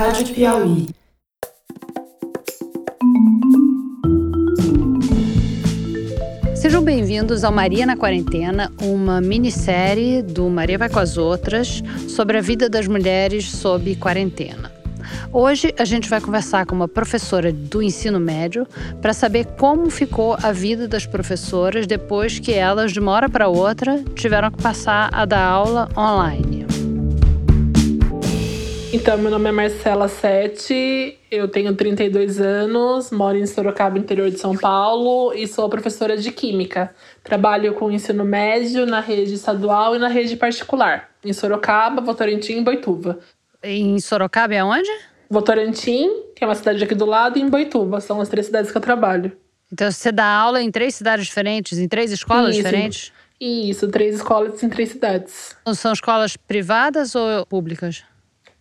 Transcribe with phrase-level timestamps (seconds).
[0.00, 0.86] Rádio Piauí.
[6.54, 12.38] Sejam bem-vindos ao Maria na Quarentena, uma minissérie do Maria Vai com as Outras sobre
[12.38, 14.72] a vida das mulheres sob quarentena.
[15.30, 18.66] Hoje a gente vai conversar com uma professora do ensino médio
[19.02, 23.48] para saber como ficou a vida das professoras depois que elas, de uma hora para
[23.48, 26.59] outra, tiveram que passar a dar aula online.
[28.92, 34.38] Então, meu nome é Marcela Sete, eu tenho 32 anos, moro em Sorocaba, interior de
[34.40, 36.92] São Paulo, e sou professora de Química.
[37.22, 42.64] Trabalho com ensino médio na rede estadual e na rede particular, em Sorocaba, Votorantim e
[42.64, 43.20] Boituva.
[43.62, 44.90] Em Sorocaba é onde?
[45.30, 48.72] Votorantim, que é uma cidade aqui do lado, e em Boituva, são as três cidades
[48.72, 49.30] que eu trabalho.
[49.72, 52.64] Então você dá aula em três cidades diferentes, em três escolas Isso.
[52.64, 53.12] diferentes?
[53.40, 55.56] Isso, três escolas em três cidades.
[55.74, 58.02] São escolas privadas ou públicas?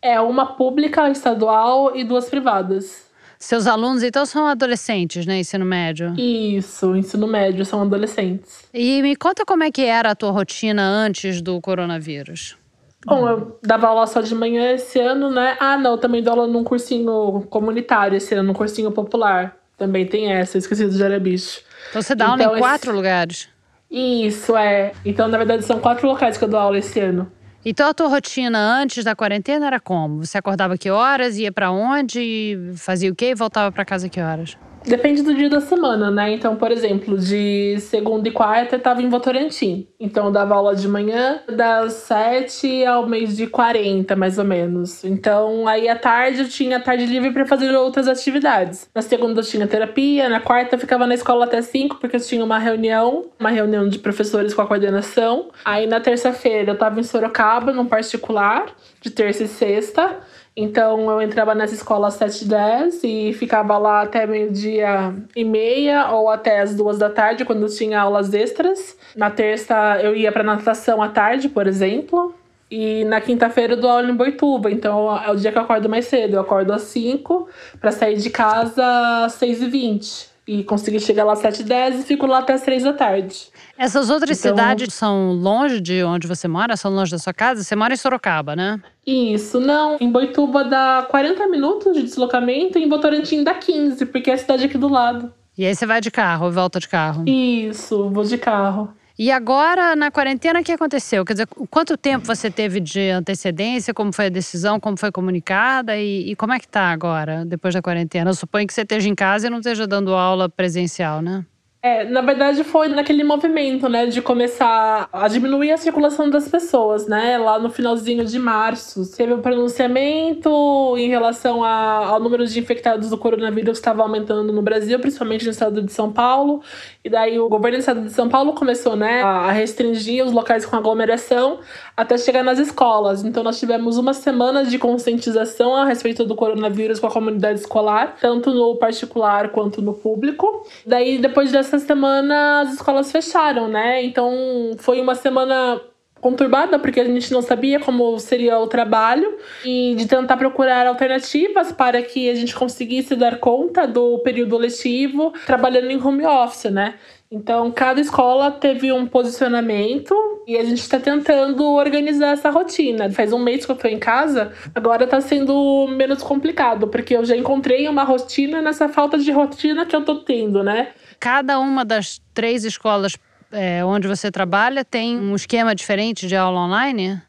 [0.02, 3.08] É uma pública, estadual e duas privadas.
[3.38, 5.40] Seus alunos, então, são adolescentes, né?
[5.40, 6.14] Ensino médio.
[6.18, 8.64] Isso, ensino médio, são adolescentes.
[8.74, 12.58] E me conta como é que era a tua rotina antes do coronavírus.
[13.06, 15.56] Bom, eu dava aula só de manhã esse ano, né?
[15.58, 19.56] Ah, não, também dou aula num cursinho comunitário esse ano, num cursinho popular.
[19.78, 21.62] Também tem essa, esqueci do Jarabicho.
[21.90, 23.48] Então você dá aula Então, em esse- quatro lugares.
[23.90, 24.92] Isso, é.
[25.06, 27.32] Então, na verdade, são quatro locais que eu dou aula esse ano.
[27.66, 30.26] Então a tua rotina antes da quarentena era como?
[30.26, 34.22] Você acordava que horas, ia pra onde, fazia o quê e voltava pra casa que
[34.22, 34.58] horas?
[34.86, 36.32] Depende do dia da semana, né?
[36.32, 39.88] Então, por exemplo, de segunda e quarta eu tava em Votorantim.
[40.00, 45.04] Então, eu dava aula de manhã das 7 ao mês de 40, mais ou menos.
[45.04, 48.90] Então, aí à tarde eu tinha tarde livre para fazer outras atividades.
[48.96, 52.22] Na segunda eu tinha terapia, na quarta eu ficava na escola até 5, porque eu
[52.22, 55.50] tinha uma reunião, uma reunião de professores com a coordenação.
[55.66, 58.66] Aí na terça-feira eu tava em Sorocaba, num particular,
[59.02, 60.20] de terça e sexta.
[60.62, 65.46] Então eu entrava nessa escola às 7 h 10 e ficava lá até meio-dia e
[65.46, 68.98] meia ou até as duas da tarde, quando tinha aulas extras.
[69.16, 72.36] Na terça eu ia para natação à tarde, por exemplo.
[72.70, 75.88] E na quinta-feira eu dou aula em Boituva, então é o dia que eu acordo
[75.88, 76.36] mais cedo.
[76.36, 77.48] Eu acordo às 5
[77.80, 81.68] para sair de casa às 6 h 20 E consegui chegar lá às 7 h
[81.68, 83.50] 10 e fico lá até às 3 da tarde.
[83.78, 86.76] Essas outras Então- cidades são longe de onde você mora?
[86.76, 87.64] São longe da sua casa?
[87.64, 88.82] Você mora em Sorocaba, né?
[89.06, 89.98] Isso, não.
[90.02, 94.38] Em Boituva dá 40 minutos de deslocamento e em Votorantim dá 15, porque é a
[94.40, 95.32] cidade aqui do lado.
[95.56, 97.26] E aí você vai de carro, volta de carro.
[97.28, 98.92] Isso, vou de carro.
[99.22, 101.26] E agora, na quarentena, o que aconteceu?
[101.26, 103.94] Quer dizer, quanto tempo você teve de antecedência?
[103.94, 104.80] Como foi a decisão?
[104.80, 105.98] Como foi comunicada?
[105.98, 108.30] E, e como é que tá agora, depois da quarentena?
[108.30, 111.46] Eu suponho que você esteja em casa e não esteja dando aula presencial, né?
[111.82, 117.08] É, na verdade foi naquele movimento, né, de começar a diminuir a circulação das pessoas,
[117.08, 119.10] né, lá no finalzinho de março.
[119.16, 120.50] Teve um pronunciamento
[120.98, 125.46] em relação a- ao número de infectados do coronavírus que estava aumentando no Brasil, principalmente
[125.46, 126.62] no estado de São Paulo.
[127.02, 130.66] E daí o governo do estado de São Paulo começou, né, a restringir os locais
[130.66, 131.60] com aglomeração
[132.00, 133.26] até chegar nas escolas.
[133.26, 138.16] Então nós tivemos uma semana de conscientização a respeito do coronavírus com a comunidade escolar,
[138.22, 140.66] tanto no particular quanto no público.
[140.86, 144.02] Daí depois dessa semana as escolas fecharam, né?
[144.02, 144.32] Então
[144.78, 145.82] foi uma semana
[146.22, 151.74] conturbada porque a gente não sabia como seria o trabalho e de tentar procurar alternativas
[151.74, 156.96] para que a gente conseguisse dar conta do período letivo trabalhando em home office, né?
[157.32, 160.16] Então, cada escola teve um posicionamento
[160.50, 163.08] e a gente está tentando organizar essa rotina.
[163.12, 167.24] Faz um mês que eu tô em casa, agora tá sendo menos complicado, porque eu
[167.24, 170.88] já encontrei uma rotina nessa falta de rotina que eu tô tendo, né?
[171.20, 173.16] Cada uma das três escolas
[173.52, 177.22] é, onde você trabalha tem um esquema diferente de aula online?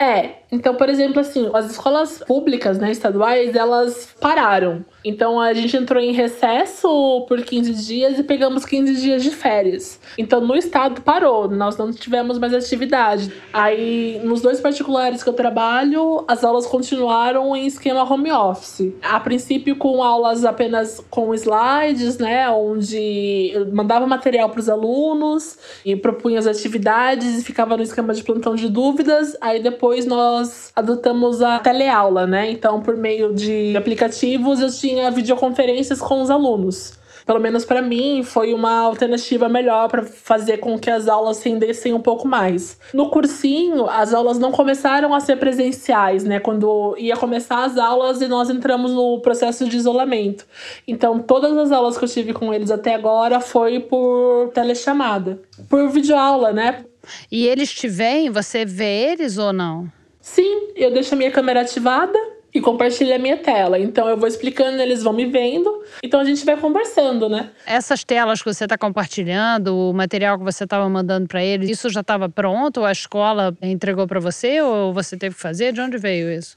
[0.00, 4.84] É, então, por exemplo, assim, as escolas públicas, né, estaduais, elas pararam.
[5.04, 10.00] Então a gente entrou em recesso por 15 dias e pegamos 15 dias de férias.
[10.16, 13.32] Então no estado parou, nós não tivemos mais atividade.
[13.52, 18.92] Aí nos dois particulares que eu trabalho, as aulas continuaram em esquema home office.
[19.02, 25.58] A princípio com aulas apenas com slides, né, onde eu mandava material para os alunos
[25.84, 29.36] e propunha as atividades e ficava no esquema de plantão de dúvidas.
[29.40, 32.50] Aí depois nós adotamos a teleaula, né?
[32.50, 36.98] Então por meio de aplicativos eu tinha videoconferências com os alunos.
[37.28, 41.92] Pelo menos para mim foi uma alternativa melhor para fazer com que as aulas rendessem
[41.92, 42.78] um pouco mais.
[42.94, 46.40] No cursinho, as aulas não começaram a ser presenciais, né?
[46.40, 50.46] Quando ia começar as aulas e nós entramos no processo de isolamento.
[50.86, 55.38] Então, todas as aulas que eu tive com eles até agora foi por telechamada,
[55.68, 56.82] por videoaula, né?
[57.30, 58.30] E eles te veem?
[58.30, 59.90] Você vê eles ou não?
[60.20, 62.18] Sim, eu deixo a minha câmera ativada
[62.54, 63.78] e compartilha a minha tela.
[63.78, 65.82] Então eu vou explicando, eles vão me vendo.
[66.02, 67.50] Então a gente vai conversando, né?
[67.66, 71.88] Essas telas que você está compartilhando, o material que você estava mandando para eles, isso
[71.90, 72.84] já estava pronto?
[72.84, 75.72] A escola entregou para você ou você teve que fazer?
[75.72, 76.56] De onde veio isso?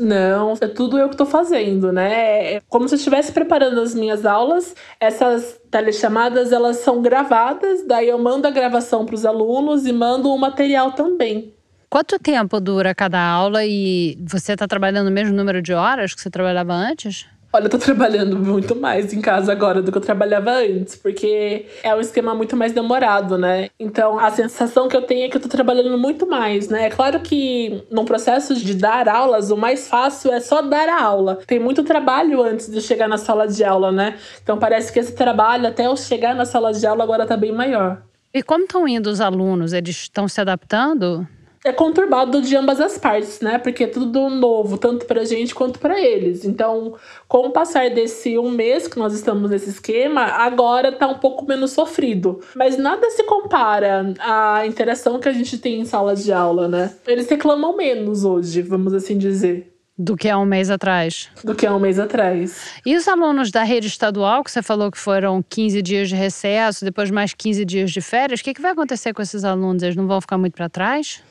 [0.00, 2.54] Não, é tudo eu que estou fazendo, né?
[2.54, 4.74] É como se eu estivesse preparando as minhas aulas.
[4.98, 10.32] Essas telechamadas, elas são gravadas, daí eu mando a gravação para os alunos e mando
[10.32, 11.52] o material também.
[11.90, 16.22] Quanto tempo dura cada aula e você está trabalhando o mesmo número de horas que
[16.22, 17.26] você trabalhava antes?
[17.52, 21.66] Olha, eu tô trabalhando muito mais em casa agora do que eu trabalhava antes, porque
[21.82, 23.70] é um esquema muito mais demorado, né?
[23.78, 26.86] Então, a sensação que eu tenho é que eu tô trabalhando muito mais, né?
[26.86, 31.02] É claro que num processo de dar aulas, o mais fácil é só dar a
[31.02, 31.40] aula.
[31.44, 34.16] Tem muito trabalho antes de chegar na sala de aula, né?
[34.40, 37.50] Então, parece que esse trabalho até eu chegar na sala de aula agora tá bem
[37.50, 38.00] maior.
[38.32, 39.72] E como estão indo os alunos?
[39.72, 41.26] Eles estão se adaptando?
[41.64, 43.58] É conturbado de ambas as partes, né?
[43.58, 46.44] Porque é tudo novo, tanto pra gente quanto para eles.
[46.44, 46.94] Então,
[47.28, 51.46] com o passar desse um mês que nós estamos nesse esquema, agora tá um pouco
[51.46, 52.40] menos sofrido.
[52.54, 56.94] Mas nada se compara à interação que a gente tem em sala de aula, né?
[57.06, 59.70] Eles reclamam menos hoje, vamos assim dizer.
[59.98, 61.28] Do que há um mês atrás.
[61.44, 62.70] Do que há um mês atrás.
[62.86, 66.86] E os alunos da rede estadual, que você falou que foram 15 dias de recesso,
[66.86, 69.82] depois mais 15 dias de férias, o que, que vai acontecer com esses alunos?
[69.82, 71.22] Eles não vão ficar muito para trás?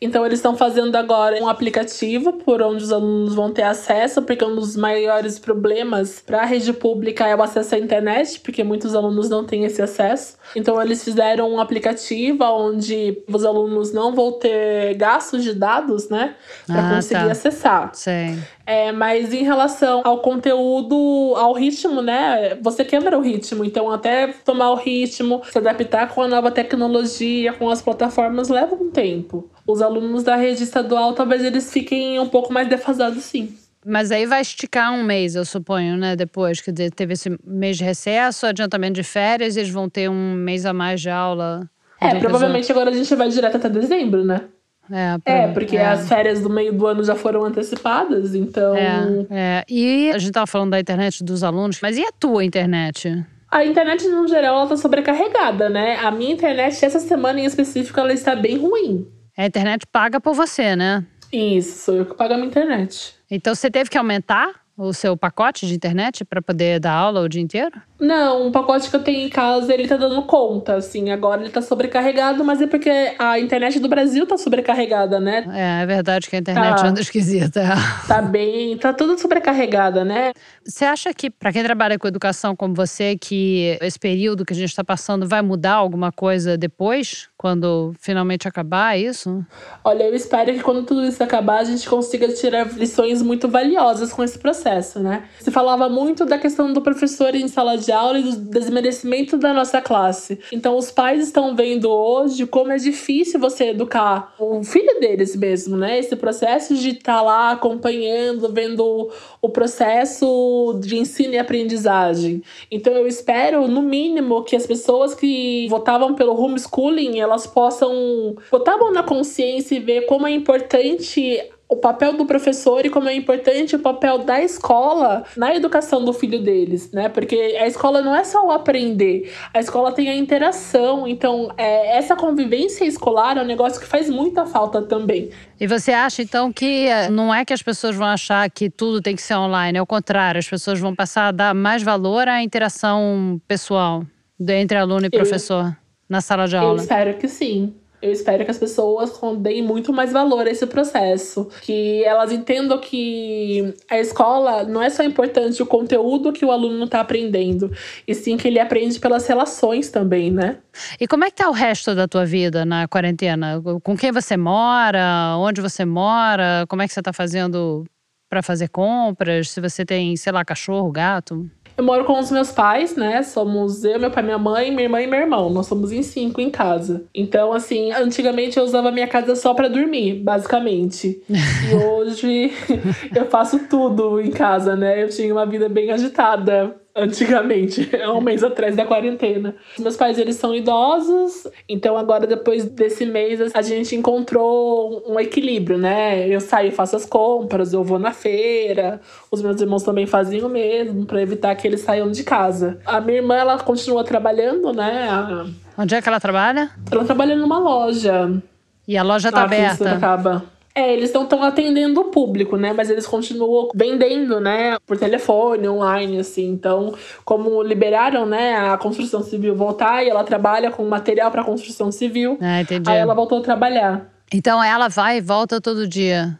[0.00, 4.44] Então eles estão fazendo agora um aplicativo por onde os alunos vão ter acesso, porque
[4.44, 8.94] um dos maiores problemas para a rede pública é o acesso à internet, porque muitos
[8.94, 10.36] alunos não têm esse acesso.
[10.54, 16.34] Então eles fizeram um aplicativo onde os alunos não vão ter gastos de dados, né,
[16.66, 17.32] para ah, conseguir tá.
[17.32, 17.90] acessar.
[17.94, 18.40] Sim.
[18.68, 22.54] É, mas em relação ao conteúdo, ao ritmo, né?
[22.60, 23.64] Você quebra o ritmo.
[23.64, 28.74] Então, até tomar o ritmo, se adaptar com a nova tecnologia, com as plataformas, leva
[28.74, 29.50] um tempo.
[29.66, 33.56] Os alunos da rede estadual, talvez eles fiquem um pouco mais defasados, sim.
[33.86, 36.14] Mas aí vai esticar um mês, eu suponho, né?
[36.14, 40.66] Depois que teve esse mês de recesso, adiantamento de férias, eles vão ter um mês
[40.66, 41.66] a mais de aula.
[41.98, 44.42] É, provavelmente agora a gente vai direto até dezembro, né?
[44.90, 45.86] É, é porque é.
[45.86, 48.76] as férias do meio do ano já foram antecipadas, então.
[48.76, 49.64] É, é.
[49.68, 53.24] E a gente tava falando da internet dos alunos, mas e a tua internet?
[53.50, 55.96] A internet, no geral, ela tá sobrecarregada, né?
[55.96, 59.06] A minha internet, essa semana em específico, ela está bem ruim.
[59.36, 61.04] É a internet paga por você, né?
[61.32, 63.14] Isso, sou eu que pago a minha internet.
[63.30, 67.28] Então você teve que aumentar o seu pacote de internet para poder dar aula o
[67.28, 67.80] dia inteiro?
[68.00, 71.10] Não, o pacote que eu tenho em casa, ele tá dando conta, assim.
[71.10, 75.44] Agora ele tá sobrecarregado, mas é porque a internet do Brasil tá sobrecarregada, né?
[75.52, 77.62] É, é verdade que a internet tá, anda esquisita.
[78.06, 80.32] Tá bem, tá tudo sobrecarregada, né?
[80.64, 84.56] Você acha que, para quem trabalha com educação como você, que esse período que a
[84.56, 89.44] gente está passando vai mudar alguma coisa depois, quando finalmente acabar isso?
[89.84, 94.12] Olha, eu espero que quando tudo isso acabar, a gente consiga tirar lições muito valiosas
[94.12, 95.24] com esse processo, né?
[95.40, 99.38] Se falava muito da questão do professor em sala de de aula e do desmerecimento
[99.38, 100.38] da nossa classe.
[100.52, 105.74] Então, os pais estão vendo hoje como é difícil você educar o filho deles mesmo,
[105.74, 105.98] né?
[105.98, 112.42] Esse processo de estar tá lá acompanhando, vendo o processo de ensino e aprendizagem.
[112.70, 118.74] Então, eu espero, no mínimo, que as pessoas que votavam pelo homeschooling elas possam botar
[118.74, 123.08] a mão na consciência e ver como é importante o papel do professor e como
[123.08, 127.10] é importante o papel da escola na educação do filho deles, né?
[127.10, 131.06] Porque a escola não é só o aprender, a escola tem a interação.
[131.06, 135.30] Então, é, essa convivência escolar é um negócio que faz muita falta também.
[135.60, 139.02] E você acha, então, que eh, não é que as pessoas vão achar que tudo
[139.02, 142.28] tem que ser online, é o contrário, as pessoas vão passar a dar mais valor
[142.28, 144.04] à interação pessoal
[144.40, 145.76] entre aluno e professor eu,
[146.08, 146.74] na sala de aula?
[146.74, 147.74] Eu espero que sim.
[148.00, 151.48] Eu espero que as pessoas deem muito mais valor a esse processo.
[151.62, 156.84] Que elas entendam que a escola não é só importante o conteúdo que o aluno
[156.84, 157.70] está aprendendo,
[158.06, 160.58] e sim que ele aprende pelas relações também, né?
[161.00, 163.60] E como é que tá o resto da tua vida na quarentena?
[163.82, 165.36] Com quem você mora?
[165.38, 166.64] Onde você mora?
[166.68, 167.84] Como é que você está fazendo
[168.30, 169.50] para fazer compras?
[169.50, 171.50] Se você tem, sei lá, cachorro, gato?
[171.78, 173.22] Eu moro com os meus pais, né?
[173.22, 175.48] Somos eu, meu pai, minha mãe, minha irmã e meu irmão.
[175.48, 177.04] Nós somos em cinco em casa.
[177.14, 181.22] Então, assim, antigamente eu usava minha casa só para dormir, basicamente.
[181.30, 182.52] e hoje
[183.14, 185.00] eu faço tudo em casa, né?
[185.04, 189.54] Eu tinha uma vida bem agitada antigamente, é um mês atrás da quarentena.
[189.78, 195.78] Meus pais, eles são idosos, então agora depois desse mês a gente encontrou um equilíbrio,
[195.78, 196.28] né?
[196.28, 200.48] Eu saio, faço as compras, eu vou na feira, os meus irmãos também fazem o
[200.48, 202.78] mesmo para evitar que eles saiam de casa.
[202.84, 205.08] A minha irmã, ela continua trabalhando, né?
[205.08, 205.46] A...
[205.76, 206.70] Onde é que ela trabalha?
[206.90, 208.42] Ela trabalha numa loja.
[208.86, 209.92] E a loja tá aberta?
[209.92, 210.57] Acaba.
[210.78, 212.72] É, eles não estão atendendo o público, né?
[212.72, 214.78] Mas eles continuam vendendo, né?
[214.86, 216.48] Por telefone, online, assim.
[216.48, 216.94] Então,
[217.24, 222.38] como liberaram, né, a construção civil voltar e ela trabalha com material para construção civil.
[222.40, 222.88] Ah, entendi.
[222.88, 224.08] Aí ela voltou a trabalhar.
[224.32, 226.38] Então ela vai e volta todo dia.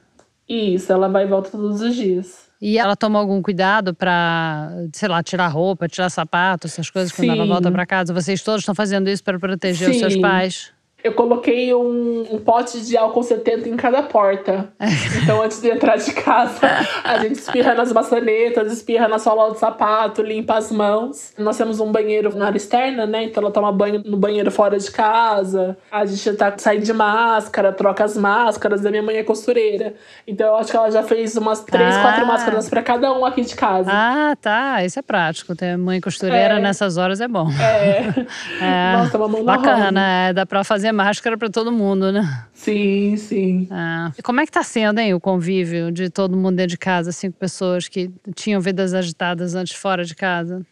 [0.49, 2.47] Isso, ela vai e volta todos os dias.
[2.61, 7.31] E ela toma algum cuidado para, sei lá, tirar roupa, tirar sapato, essas coisas quando
[7.31, 7.49] ela Sim.
[7.49, 8.15] volta para casa?
[8.15, 10.21] Vocês todos estão fazendo isso para proteger os seus Sim.
[10.21, 10.78] pais?
[11.03, 14.73] Eu coloquei um, um pote de álcool 70 em cada porta.
[15.23, 16.59] Então, antes de entrar de casa,
[17.05, 21.33] a gente espirra nas maçanetas, espirra na sola do sapato, limpa as mãos.
[21.37, 23.25] Nós temos um banheiro na área externa, né?
[23.25, 25.77] Então, ela toma banho no banheiro fora de casa.
[25.93, 28.87] A gente tá saindo de máscara, troca as máscaras.
[28.87, 29.95] A minha mãe é costureira.
[30.27, 32.01] Então, eu acho que ela já fez umas três, Ah.
[32.03, 33.91] quatro máscaras pra cada um aqui de casa.
[33.93, 34.83] Ah, tá.
[34.85, 35.55] Isso é prático.
[35.55, 36.61] Ter mãe costureira É.
[36.61, 37.49] nessas horas é bom.
[37.61, 37.99] É.
[38.63, 39.69] É, Nossa, uma mão na roda.
[39.69, 42.47] Bacana, é, dá pra fazer máscara pra todo mundo, né?
[42.53, 43.69] Sim, sim.
[43.71, 44.13] É.
[44.19, 47.13] E como é que tá sendo, hein, o convívio de todo mundo dentro de casa,
[47.13, 50.65] cinco pessoas que tinham vidas agitadas antes fora de casa?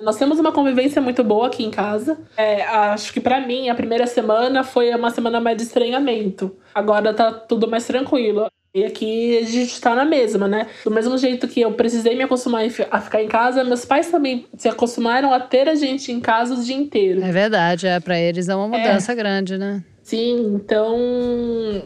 [0.00, 2.18] Nós temos uma convivência muito boa aqui em casa.
[2.36, 6.56] É, acho que pra mim a primeira semana foi uma semana mais de estranhamento.
[6.74, 8.50] Agora tá tudo mais tranquilo.
[8.72, 10.68] E aqui a gente tá na mesma, né?
[10.84, 14.46] Do mesmo jeito que eu precisei me acostumar a ficar em casa, meus pais também
[14.56, 17.20] se acostumaram a ter a gente em casa o dia inteiro.
[17.20, 19.82] É verdade, é para eles é uma mudança grande, né?
[20.04, 20.96] Sim, então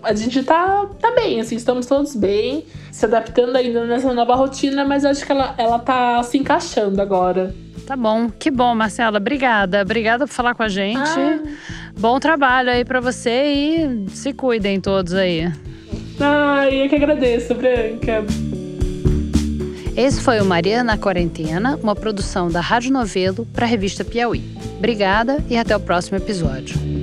[0.02, 4.84] a gente tá, tá bem, assim, estamos todos bem, se adaptando ainda nessa nova rotina,
[4.84, 7.54] mas acho que ela, ela tá se encaixando agora.
[7.86, 9.18] Tá bom, que bom, Marcela.
[9.18, 10.98] Obrigada, obrigada por falar com a gente.
[10.98, 11.42] Ah.
[11.98, 15.50] Bom trabalho aí pra você e se cuidem todos aí.
[16.20, 18.24] Ai, eu que agradeço, Branca.
[19.96, 24.42] Esse foi o Maria na Quarentena, uma produção da Rádio Novelo para a revista Piauí.
[24.78, 26.93] Obrigada e até o próximo episódio.